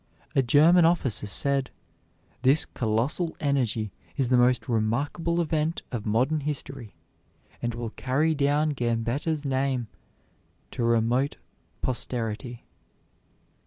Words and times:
A 0.35 0.41
German 0.41 0.83
officer 0.83 1.27
said: 1.27 1.69
"This 2.41 2.65
colossal 2.65 3.37
energy 3.39 3.91
is 4.17 4.29
the 4.29 4.37
most 4.39 4.67
remarkable 4.67 5.39
event 5.39 5.83
of 5.91 6.07
modern 6.07 6.39
history, 6.39 6.95
and 7.61 7.75
will 7.75 7.91
carry 7.91 8.33
down 8.33 8.71
Gambetta's 8.71 9.45
name 9.45 9.89
to 10.71 10.83
remote 10.83 11.37
posterity." 11.83 12.65